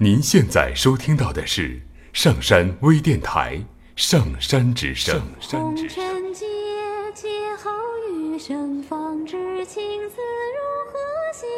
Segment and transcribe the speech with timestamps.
[0.00, 3.56] 您现在收听到的是上山微电台
[3.96, 5.20] 《上山之声》。
[5.50, 6.46] 红尘劫，
[7.12, 7.72] 劫后
[8.14, 10.14] 余生，方知情字
[10.54, 10.98] 如何
[11.34, 11.48] 写。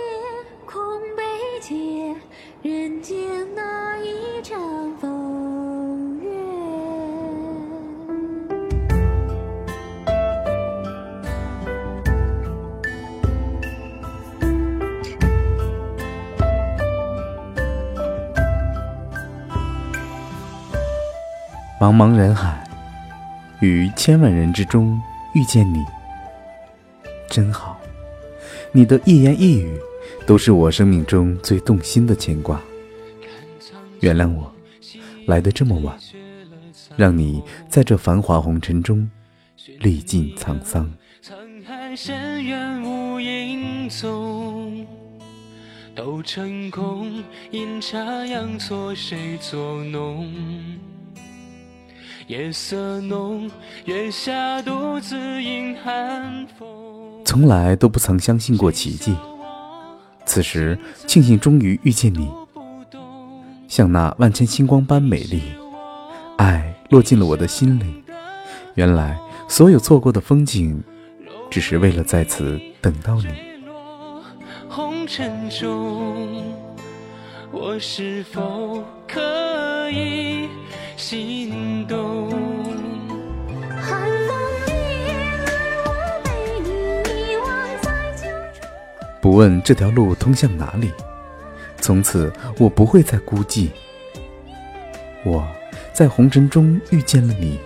[0.64, 1.22] 空悲
[1.60, 2.16] 切，
[2.62, 3.99] 人间难
[21.80, 22.62] 茫茫人海，
[23.60, 25.00] 于千万人之中
[25.32, 25.82] 遇见你，
[27.30, 27.80] 真好。
[28.70, 29.80] 你的一言一语，
[30.26, 32.60] 都是我生命中最动心的牵挂。
[34.00, 34.52] 原谅我
[35.26, 35.96] 来得这么晚，
[36.98, 39.10] 让你在这繁华红尘中
[39.78, 40.84] 历尽沧桑。
[41.24, 41.34] 沧
[41.64, 44.86] 海深渊无影踪，
[45.94, 50.30] 斗成空，阴差阳错谁作弄？
[52.30, 53.50] 夜色浓，
[53.86, 56.68] 月下独自饮寒风。
[57.24, 59.16] 从来都不曾相信过奇迹，
[60.24, 62.30] 此时庆幸终于遇见你，
[63.66, 65.42] 像那万千星光般美丽，
[66.36, 68.00] 爱落进了我的心里。
[68.76, 69.18] 原来
[69.48, 70.80] 所有错过的风景，
[71.50, 73.26] 只是为了在此等到你。
[74.68, 76.44] 红尘中，
[77.50, 80.48] 我是否可以
[81.00, 82.28] 心动？
[83.80, 84.36] 寒风
[84.66, 84.74] 烈，
[85.46, 85.50] 而
[85.86, 85.90] 我
[86.22, 86.30] 被
[87.10, 87.48] 遗忘
[87.80, 88.28] 在九
[88.60, 88.68] 重。
[89.22, 90.92] 不问这条路通向哪里，
[91.80, 93.70] 从此我不会再孤寂。
[95.24, 95.48] 我
[95.94, 97.58] 在红尘中遇见了你，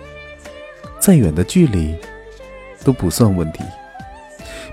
[0.97, 1.93] 再远的距离
[2.85, 3.65] 都不算问题。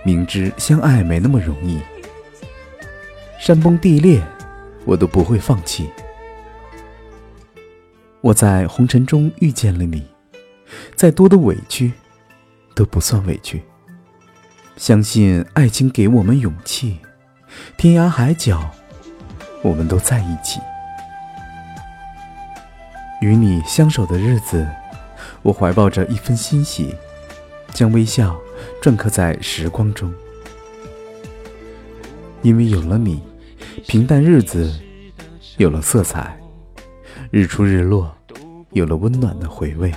[0.05, 1.81] 明知相爱没那么容易，
[3.41, 4.23] 山崩地裂
[4.85, 5.91] 我都不会放弃。
[8.23, 10.06] 我在红尘中遇见了你，
[10.95, 11.92] 再多的委屈
[12.73, 13.61] 都不算委屈。
[14.77, 16.98] 相信爱情给我们勇气，
[17.77, 18.70] 天涯海角，
[19.61, 20.61] 我们都在一起。
[23.20, 24.68] 与你相守的日子，
[25.42, 26.95] 我怀抱着一份欣喜，
[27.74, 28.41] 将微笑
[28.80, 30.13] 篆刻在时光中。
[32.41, 33.20] 因为有了你，
[33.89, 34.73] 平淡日子
[35.57, 36.36] 有了色彩，
[37.33, 38.15] 日出日落
[38.73, 39.91] 有了温暖的回味。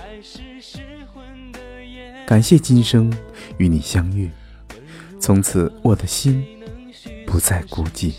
[2.25, 3.11] 感谢今生
[3.57, 4.31] 与你相遇。
[5.19, 6.45] 从此，我的心
[7.27, 8.13] 不再孤寂。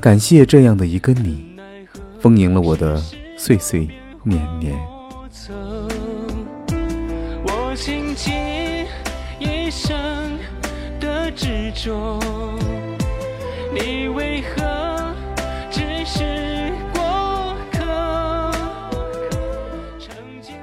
[0.00, 1.58] 感谢这样的一个你，
[2.20, 3.02] 丰盈了我的
[3.36, 3.88] 岁岁
[4.22, 4.78] 年年。
[7.42, 8.32] 我倾尽
[9.40, 10.38] 一生
[11.00, 12.20] 的执着，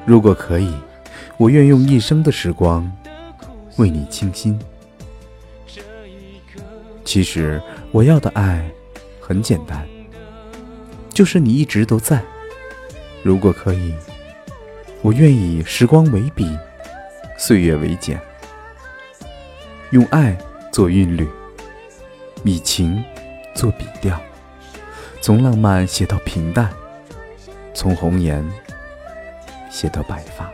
[0.08, 0.74] 如果可以，
[1.36, 2.90] 我愿用一生的时光
[3.76, 4.58] 为你倾心。
[7.04, 8.66] 其实我要的爱
[9.20, 9.86] 很简单，
[11.10, 12.24] 就是你一直都在。
[13.22, 13.94] 如果可以，
[15.02, 16.58] 我愿以时光为笔，
[17.38, 18.18] 岁月为笺，
[19.92, 20.38] 用爱
[20.72, 21.28] 做韵律，
[22.46, 23.04] 以情
[23.54, 24.18] 做笔调，
[25.20, 26.72] 从浪漫写到平淡，
[27.74, 28.42] 从红颜
[29.70, 30.52] 写到白发。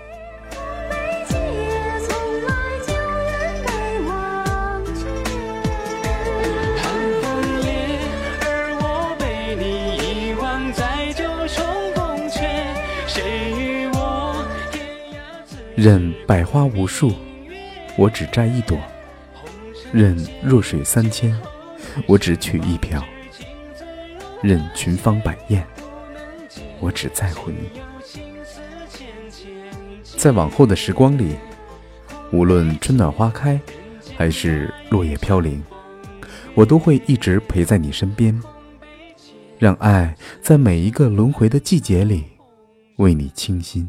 [15.76, 17.12] 任百花无数，
[17.98, 18.78] 我只摘一朵；
[19.92, 21.38] 任弱水三千，
[22.08, 23.02] 我只取一瓢；
[24.42, 25.66] 任群芳百艳，
[26.80, 27.93] 我只在乎你。
[30.24, 31.36] 在往后的时光里，
[32.32, 33.60] 无论春暖花开，
[34.16, 35.62] 还是落叶飘零，
[36.56, 38.42] 我都会一直陪在你身边，
[39.60, 42.24] 让爱在每一个轮回的季节里
[43.00, 43.86] 为你倾心。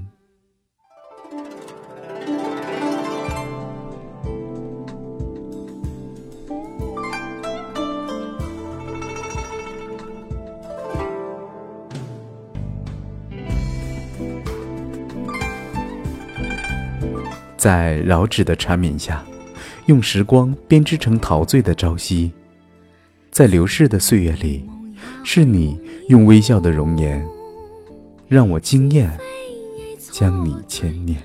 [17.65, 19.25] 在绕指的缠绵下，
[19.87, 22.31] 用时光编织成陶醉的朝夕。
[23.31, 24.69] 在流逝的岁月里，
[25.25, 25.81] 是你
[26.11, 27.27] 用微笑的容颜，
[28.29, 29.11] 让我惊艳，
[30.13, 31.19] 将你牵念。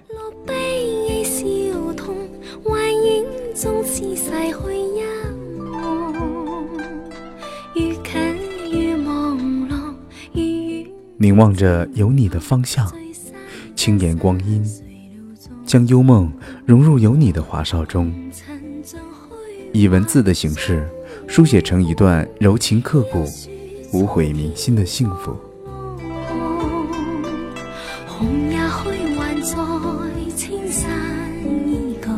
[11.18, 12.90] 凝望着有你的方向，
[13.76, 14.64] 轻言光阴，
[15.70, 16.34] 将幽梦
[16.66, 18.12] 融入有你的华少中，
[19.72, 20.90] 以文字的形式
[21.28, 23.24] 书写成一段柔情刻骨、
[23.94, 25.38] 无悔铭心的幸福。
[28.08, 29.56] 红也虚幻在
[30.36, 30.90] 青山
[31.68, 32.10] 依旧，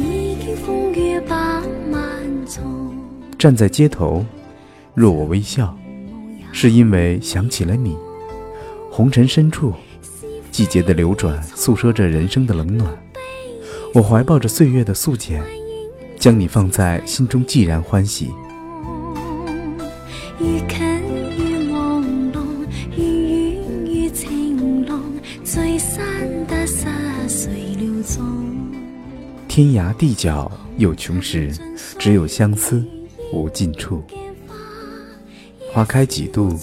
[0.00, 1.34] 已经风雨百
[1.90, 2.94] 万重。
[3.36, 4.24] 站在街头，
[4.94, 5.76] 若我微笑，
[6.52, 7.96] 是因为想起了你。
[8.92, 9.74] 红尘深处，
[10.58, 12.92] 季节的流转诉说着人生的冷暖。
[13.94, 15.40] 我怀抱着岁月的素简，
[16.18, 18.32] 将你放在心中，既然欢喜。
[20.40, 20.80] 愈近
[21.38, 22.02] 愈朦
[22.32, 22.40] 胧，
[22.96, 25.00] 愈远愈情浓，
[25.44, 26.04] 聚散
[26.48, 26.88] 得失
[27.28, 28.20] 随流踪。
[29.46, 31.52] 天涯地角有穷时，
[32.00, 32.84] 只有相思
[33.32, 34.02] 无尽处。
[35.72, 36.58] 花开几度，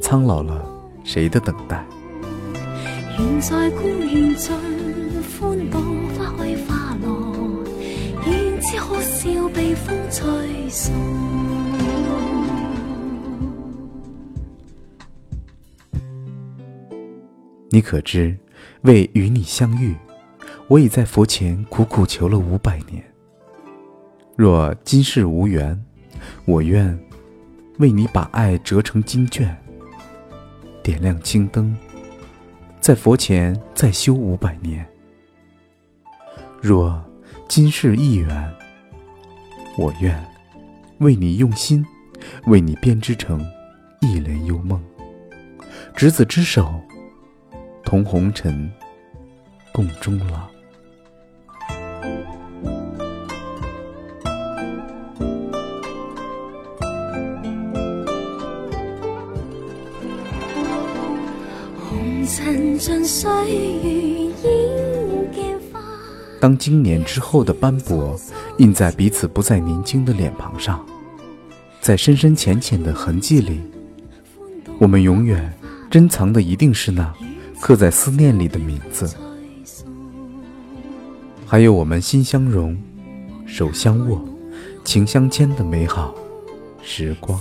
[0.00, 0.68] 苍老了
[1.04, 1.86] 谁的等待？
[3.20, 4.50] 愿在孤园尽
[5.38, 5.78] 欢度
[6.16, 7.62] 花开花落，
[8.26, 10.26] 愿知可笑被风吹
[10.70, 10.94] 送。
[17.68, 18.34] 你可知，
[18.82, 19.94] 为与你相遇，
[20.66, 23.04] 我已在佛前苦苦求了五百年。
[24.34, 25.78] 若今世无缘，
[26.46, 26.98] 我愿
[27.80, 29.54] 为你把爱折成金卷，
[30.82, 31.76] 点亮青灯，
[32.80, 34.84] 在佛前再修五百年。
[36.60, 37.00] 若
[37.46, 38.52] 今世一缘，
[39.78, 40.18] 我愿
[40.98, 41.86] 为你用心，
[42.46, 43.46] 为你编织成
[44.00, 44.82] 一帘幽梦，
[45.94, 46.72] 执子之手。
[47.84, 48.70] 同红尘，
[49.72, 50.49] 共终老。
[62.32, 63.28] 尘尽岁
[64.44, 64.50] 月。
[66.40, 68.18] 当经年之后的斑驳
[68.58, 70.86] 印在彼此不再年轻的脸庞上，
[71.80, 73.60] 在深深浅浅的痕迹里，
[74.78, 75.52] 我们永远
[75.90, 77.12] 珍藏的一定是那。
[77.60, 79.06] 刻在思念里的名字，
[81.44, 82.74] 还有我们心相融、
[83.44, 84.24] 手相握、
[84.82, 86.14] 情相牵的美好
[86.80, 87.38] 时光。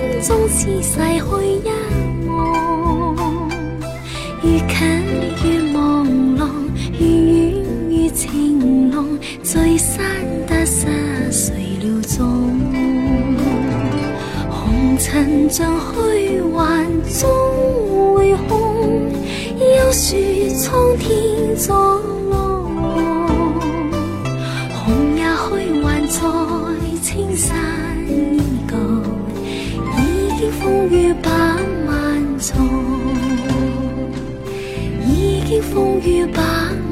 [0.00, 1.60] 幻影中似逝去一
[2.26, 2.30] 梦。
[4.42, 4.74] 愈近
[5.44, 5.78] 愈朦
[6.38, 6.48] 胧，
[6.98, 7.02] 愈
[7.50, 10.02] 远愈情浓，聚散
[10.46, 10.86] 得失
[11.30, 12.56] 谁料中？
[14.50, 14.96] 红。
[14.98, 17.28] 尘像虚幻终
[18.14, 19.10] 会空，
[19.58, 20.14] 幽树
[20.54, 22.02] 苍天作
[35.06, 36.89] 已经风雨百。